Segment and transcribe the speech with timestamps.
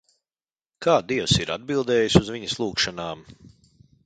[0.85, 3.23] Kā Dievs ir atbildējis uz viņas lūgšanām?